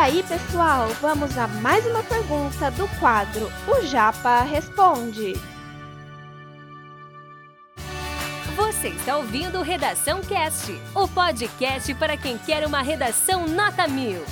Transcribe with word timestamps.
aí, 0.00 0.22
pessoal, 0.22 0.88
vamos 1.02 1.36
a 1.36 1.46
mais 1.46 1.84
uma 1.84 2.02
pergunta 2.02 2.70
do 2.70 2.88
quadro 2.98 3.52
O 3.68 3.84
Japa 3.84 4.40
Responde. 4.44 5.34
Você 8.56 8.88
está 8.88 9.18
ouvindo 9.18 9.60
Redação 9.60 10.22
Cast, 10.22 10.72
o 10.94 11.06
podcast 11.06 11.94
para 11.96 12.16
quem 12.16 12.38
quer 12.38 12.66
uma 12.66 12.80
redação 12.80 13.46
nota 13.46 13.86
mil. 13.86 14.22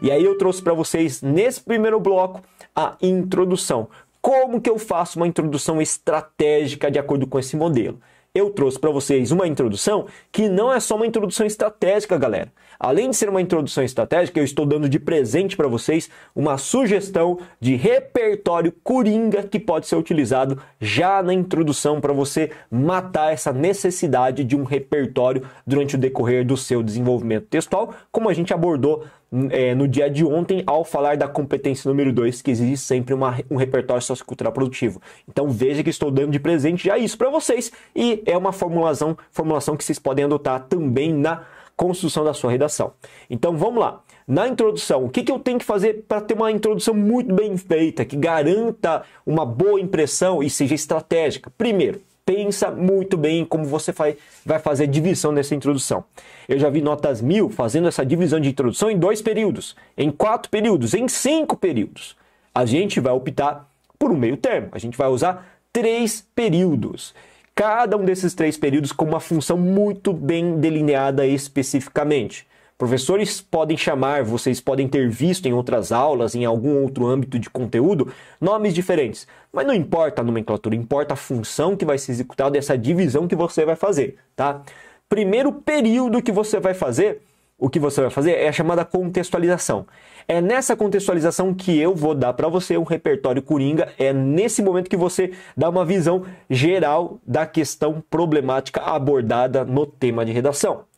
E 0.00 0.10
aí 0.10 0.24
eu 0.24 0.38
trouxe 0.38 0.62
para 0.62 0.72
vocês 0.72 1.20
nesse 1.20 1.60
primeiro 1.60 2.00
bloco 2.00 2.42
a 2.74 2.96
introdução. 3.02 3.90
Como 4.22 4.58
que 4.58 4.70
eu 4.70 4.78
faço 4.78 5.18
uma 5.18 5.28
introdução 5.28 5.82
estratégica 5.82 6.90
de 6.90 6.98
acordo 6.98 7.26
com 7.26 7.38
esse 7.38 7.56
modelo? 7.56 8.00
Eu 8.34 8.48
trouxe 8.48 8.78
para 8.78 8.90
vocês 8.90 9.30
uma 9.30 9.46
introdução 9.46 10.06
que 10.30 10.48
não 10.48 10.72
é 10.72 10.80
só 10.80 10.96
uma 10.96 11.06
introdução 11.06 11.46
estratégica, 11.46 12.16
galera. 12.16 12.50
Além 12.80 13.10
de 13.10 13.16
ser 13.16 13.28
uma 13.28 13.42
introdução 13.42 13.84
estratégica, 13.84 14.40
eu 14.40 14.44
estou 14.44 14.64
dando 14.64 14.88
de 14.88 14.98
presente 14.98 15.54
para 15.54 15.68
vocês 15.68 16.08
uma 16.34 16.56
sugestão 16.56 17.38
de 17.60 17.76
repertório 17.76 18.72
coringa 18.82 19.42
que 19.42 19.60
pode 19.60 19.86
ser 19.86 19.96
utilizado 19.96 20.58
já 20.80 21.22
na 21.22 21.34
introdução 21.34 22.00
para 22.00 22.14
você 22.14 22.50
matar 22.70 23.34
essa 23.34 23.52
necessidade 23.52 24.44
de 24.44 24.56
um 24.56 24.64
repertório 24.64 25.46
durante 25.66 25.96
o 25.96 25.98
decorrer 25.98 26.44
do 26.44 26.56
seu 26.56 26.82
desenvolvimento 26.82 27.48
textual, 27.48 27.94
como 28.10 28.30
a 28.30 28.34
gente 28.34 28.54
abordou 28.54 29.04
é, 29.50 29.74
no 29.74 29.88
dia 29.88 30.10
de 30.10 30.24
ontem 30.24 30.62
ao 30.66 30.84
falar 30.84 31.16
da 31.16 31.26
competência 31.26 31.88
número 31.88 32.12
2, 32.12 32.42
que 32.42 32.50
existe 32.50 32.84
sempre 32.84 33.14
uma, 33.14 33.38
um 33.50 33.56
repertório 33.56 34.02
sociocultural 34.02 34.52
produtivo. 34.52 35.00
Então 35.28 35.48
veja 35.48 35.82
que 35.82 35.90
estou 35.90 36.10
dando 36.10 36.30
de 36.32 36.38
presente 36.38 36.84
já 36.84 36.98
isso 36.98 37.16
para 37.16 37.30
vocês 37.30 37.72
e 37.96 38.22
é 38.26 38.36
uma 38.36 38.52
formulação, 38.52 39.16
formulação 39.30 39.76
que 39.76 39.84
vocês 39.84 39.98
podem 39.98 40.24
adotar 40.24 40.66
também 40.68 41.12
na 41.12 41.44
construção 41.76 42.24
da 42.24 42.34
sua 42.34 42.50
redação. 42.50 42.92
Então 43.30 43.56
vamos 43.56 43.80
lá. 43.80 44.02
Na 44.26 44.46
introdução, 44.46 45.04
o 45.04 45.08
que, 45.08 45.22
que 45.24 45.32
eu 45.32 45.38
tenho 45.38 45.58
que 45.58 45.64
fazer 45.64 46.04
para 46.06 46.20
ter 46.20 46.34
uma 46.34 46.50
introdução 46.50 46.94
muito 46.94 47.34
bem 47.34 47.56
feita, 47.56 48.04
que 48.04 48.16
garanta 48.16 49.02
uma 49.26 49.44
boa 49.44 49.80
impressão 49.80 50.42
e 50.42 50.48
seja 50.48 50.74
estratégica? 50.74 51.52
Primeiro, 51.58 52.00
pensa 52.24 52.70
muito 52.70 53.16
bem 53.16 53.44
como 53.44 53.64
você 53.64 53.92
vai, 53.92 54.16
vai 54.44 54.58
fazer 54.58 54.84
a 54.84 54.86
divisão 54.86 55.34
dessa 55.34 55.54
introdução. 55.54 56.04
Eu 56.48 56.58
já 56.58 56.70
vi 56.70 56.80
notas 56.80 57.20
mil 57.20 57.48
fazendo 57.48 57.88
essa 57.88 58.04
divisão 58.04 58.40
de 58.40 58.48
introdução 58.48 58.90
em 58.90 58.98
dois 58.98 59.20
períodos, 59.20 59.76
em 59.96 60.10
quatro 60.10 60.50
períodos, 60.50 60.94
em 60.94 61.08
cinco 61.08 61.56
períodos. 61.56 62.16
A 62.54 62.64
gente 62.64 63.00
vai 63.00 63.12
optar 63.12 63.68
por 63.98 64.10
um 64.10 64.16
meio 64.16 64.36
termo. 64.36 64.68
A 64.72 64.78
gente 64.78 64.96
vai 64.96 65.08
usar 65.08 65.46
três 65.72 66.26
períodos. 66.34 67.14
Cada 67.54 67.96
um 67.96 68.04
desses 68.04 68.34
três 68.34 68.56
períodos 68.56 68.92
com 68.92 69.04
uma 69.04 69.20
função 69.20 69.56
muito 69.56 70.12
bem 70.12 70.58
delineada 70.58 71.26
especificamente. 71.26 72.46
Professores 72.82 73.40
podem 73.40 73.76
chamar, 73.76 74.24
vocês 74.24 74.60
podem 74.60 74.88
ter 74.88 75.08
visto 75.08 75.46
em 75.46 75.52
outras 75.52 75.92
aulas, 75.92 76.34
em 76.34 76.44
algum 76.44 76.82
outro 76.82 77.06
âmbito 77.06 77.38
de 77.38 77.48
conteúdo, 77.48 78.12
nomes 78.40 78.74
diferentes. 78.74 79.24
Mas 79.52 79.64
não 79.64 79.72
importa 79.72 80.20
a 80.20 80.24
nomenclatura, 80.24 80.74
importa 80.74 81.14
a 81.14 81.16
função 81.16 81.76
que 81.76 81.84
vai 81.84 81.96
ser 81.96 82.10
executada, 82.10 82.58
essa 82.58 82.76
divisão 82.76 83.28
que 83.28 83.36
você 83.36 83.64
vai 83.64 83.76
fazer, 83.76 84.16
tá? 84.34 84.62
Primeiro 85.08 85.52
período 85.52 86.20
que 86.20 86.32
você 86.32 86.58
vai 86.58 86.74
fazer, 86.74 87.22
o 87.56 87.70
que 87.70 87.78
você 87.78 88.00
vai 88.00 88.10
fazer 88.10 88.32
é 88.32 88.48
a 88.48 88.52
chamada 88.52 88.84
contextualização. 88.84 89.86
É 90.26 90.40
nessa 90.40 90.74
contextualização 90.74 91.54
que 91.54 91.78
eu 91.78 91.94
vou 91.94 92.16
dar 92.16 92.32
para 92.32 92.48
você 92.48 92.76
um 92.76 92.82
repertório 92.82 93.42
coringa, 93.42 93.92
é 93.96 94.12
nesse 94.12 94.60
momento 94.60 94.90
que 94.90 94.96
você 94.96 95.30
dá 95.56 95.68
uma 95.68 95.84
visão 95.84 96.24
geral 96.50 97.20
da 97.24 97.46
questão 97.46 98.02
problemática 98.10 98.80
abordada 98.80 99.64
no 99.64 99.86
tema 99.86 100.24
de 100.24 100.32
redação. 100.32 100.90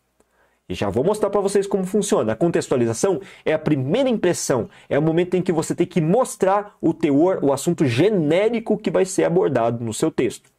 E 0.66 0.74
já 0.74 0.88
vou 0.88 1.04
mostrar 1.04 1.28
para 1.28 1.42
vocês 1.42 1.66
como 1.66 1.84
funciona. 1.84 2.32
A 2.32 2.36
contextualização 2.36 3.20
é 3.44 3.52
a 3.52 3.58
primeira 3.58 4.08
impressão, 4.08 4.68
é 4.88 4.98
o 4.98 5.02
momento 5.02 5.34
em 5.34 5.42
que 5.42 5.52
você 5.52 5.74
tem 5.74 5.86
que 5.86 6.00
mostrar 6.00 6.74
o 6.80 6.94
teor, 6.94 7.40
o 7.42 7.52
assunto 7.52 7.84
genérico 7.84 8.78
que 8.78 8.90
vai 8.90 9.04
ser 9.04 9.24
abordado 9.24 9.84
no 9.84 9.92
seu 9.92 10.10
texto. 10.10 10.50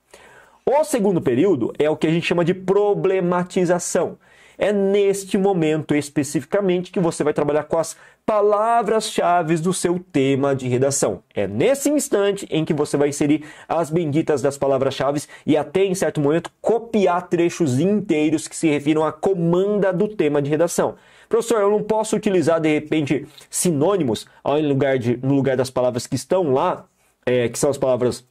O 0.64 0.84
segundo 0.84 1.22
período 1.22 1.74
é 1.80 1.90
o 1.90 1.98
que 1.98 2.06
a 2.06 2.12
gente 2.12 2.26
chama 2.26 2.46
de 2.46 2.54
problematização. 2.54 4.18
É 4.58 4.72
neste 4.72 5.38
momento 5.38 5.94
especificamente 5.94 6.92
que 6.92 7.00
você 7.00 7.24
vai 7.24 7.34
trabalhar 7.34 7.64
com 7.64 7.78
as 7.78 7.96
palavras-chave 8.26 9.56
do 9.58 9.74
seu 9.74 10.00
tema 10.12 10.56
de 10.56 10.68
redação. 10.68 11.22
É 11.34 11.48
nesse 11.48 11.90
instante 11.90 12.48
em 12.50 12.66
que 12.66 12.74
você 12.74 12.98
vai 12.98 13.10
inserir 13.10 13.44
as 13.68 13.90
benditas 13.90 14.42
das 14.42 14.58
palavras-chave 14.58 15.22
e 15.46 15.56
até 15.56 15.86
em 15.86 15.94
certo 15.94 16.20
momento 16.20 16.52
copiar 16.62 17.28
trechos 17.28 17.80
inteiros 17.80 18.48
que 18.48 18.56
se 18.56 18.68
refiram 18.68 19.06
à 19.06 19.12
comanda 19.12 19.94
do 19.94 20.08
tema 20.08 20.42
de 20.42 20.50
redação. 20.50 20.96
Professor, 21.30 21.62
eu 21.62 21.70
não 21.70 21.84
posso 21.84 22.16
utilizar 22.16 22.60
de 22.60 22.74
repente 22.74 23.28
sinônimos 23.50 24.26
ao 24.44 24.60
lugar 24.60 24.98
de, 24.98 25.18
no 25.18 25.36
lugar 25.36 25.58
das 25.58 25.70
palavras 25.70 26.08
que 26.08 26.16
estão 26.16 26.54
lá, 26.54 26.86
é, 27.26 27.50
que 27.50 27.60
são 27.60 27.70
as 27.70 27.78
palavras 27.78 28.26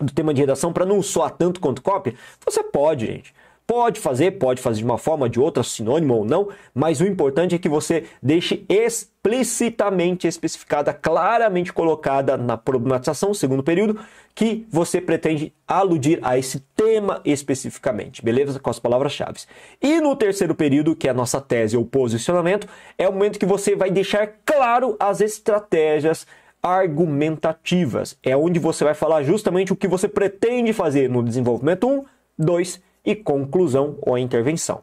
do 0.00 0.12
tema 0.12 0.34
de 0.34 0.40
redação, 0.40 0.72
para 0.72 0.84
não 0.84 1.02
soar 1.02 1.30
tanto 1.30 1.60
quanto 1.60 1.82
cópia? 1.82 2.14
Você 2.44 2.62
pode, 2.62 3.06
gente. 3.06 3.34
Pode 3.66 3.98
fazer, 3.98 4.32
pode 4.32 4.62
fazer 4.62 4.78
de 4.78 4.84
uma 4.84 4.96
forma, 4.96 5.28
de 5.28 5.40
outra, 5.40 5.60
sinônimo 5.64 6.14
ou 6.14 6.24
não, 6.24 6.48
mas 6.72 7.00
o 7.00 7.06
importante 7.06 7.56
é 7.56 7.58
que 7.58 7.68
você 7.68 8.04
deixe 8.22 8.64
explicitamente 8.68 10.28
especificada, 10.28 10.94
claramente 10.94 11.72
colocada 11.72 12.36
na 12.36 12.56
problematização, 12.56 13.34
segundo 13.34 13.64
período, 13.64 13.98
que 14.36 14.64
você 14.70 15.00
pretende 15.00 15.52
aludir 15.66 16.20
a 16.22 16.38
esse 16.38 16.60
tema 16.76 17.20
especificamente, 17.24 18.24
beleza? 18.24 18.60
Com 18.60 18.70
as 18.70 18.78
palavras-chave. 18.78 19.40
E 19.82 20.00
no 20.00 20.14
terceiro 20.14 20.54
período, 20.54 20.94
que 20.94 21.08
é 21.08 21.10
a 21.10 21.14
nossa 21.14 21.40
tese 21.40 21.76
ou 21.76 21.84
posicionamento, 21.84 22.68
é 22.96 23.08
o 23.08 23.12
momento 23.12 23.36
que 23.36 23.46
você 23.46 23.74
vai 23.74 23.90
deixar 23.90 24.28
claro 24.44 24.96
as 25.00 25.20
estratégias 25.20 26.24
argumentativas. 26.62 28.16
É 28.22 28.36
onde 28.36 28.60
você 28.60 28.84
vai 28.84 28.94
falar 28.94 29.24
justamente 29.24 29.72
o 29.72 29.76
que 29.76 29.88
você 29.88 30.06
pretende 30.06 30.72
fazer 30.72 31.10
no 31.10 31.20
desenvolvimento 31.20 31.88
1, 31.88 32.04
2 32.38 32.86
e 33.06 33.14
conclusão 33.14 33.96
ou 34.02 34.18
intervenção. 34.18 34.80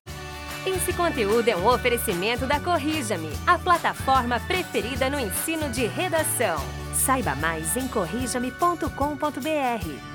Esse 0.65 0.93
conteúdo 0.93 1.49
é 1.49 1.57
um 1.57 1.67
oferecimento 1.67 2.45
da 2.45 2.57
Corrija-me, 2.57 3.29
a 3.45 3.59
plataforma 3.59 4.39
preferida 4.39 5.09
no 5.09 5.19
ensino 5.19 5.69
de 5.69 5.85
redação. 5.85 6.57
Saiba 6.93 7.35
mais 7.35 7.75
em 7.75 7.85
corrijame.com.br. 7.89 10.12